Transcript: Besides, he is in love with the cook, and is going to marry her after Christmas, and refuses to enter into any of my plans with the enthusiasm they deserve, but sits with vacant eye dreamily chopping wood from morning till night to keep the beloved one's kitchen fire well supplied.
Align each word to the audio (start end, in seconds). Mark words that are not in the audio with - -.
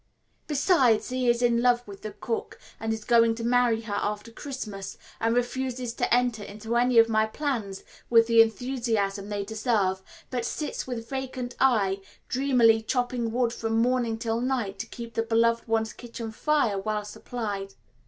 Besides, 0.47 1.09
he 1.09 1.29
is 1.29 1.43
in 1.43 1.61
love 1.61 1.87
with 1.87 2.01
the 2.01 2.09
cook, 2.13 2.57
and 2.79 2.91
is 2.91 3.05
going 3.05 3.35
to 3.35 3.43
marry 3.43 3.81
her 3.81 3.99
after 4.01 4.31
Christmas, 4.31 4.97
and 5.19 5.35
refuses 5.35 5.93
to 5.93 6.11
enter 6.11 6.41
into 6.41 6.75
any 6.75 6.97
of 6.97 7.07
my 7.07 7.27
plans 7.27 7.83
with 8.09 8.25
the 8.25 8.41
enthusiasm 8.41 9.29
they 9.29 9.45
deserve, 9.45 10.01
but 10.31 10.43
sits 10.43 10.87
with 10.87 11.07
vacant 11.07 11.55
eye 11.59 12.01
dreamily 12.29 12.81
chopping 12.81 13.31
wood 13.31 13.53
from 13.53 13.77
morning 13.79 14.17
till 14.17 14.41
night 14.41 14.79
to 14.79 14.87
keep 14.87 15.13
the 15.13 15.21
beloved 15.21 15.67
one's 15.67 15.93
kitchen 15.93 16.31
fire 16.31 16.79
well 16.79 17.05
supplied. 17.05 17.75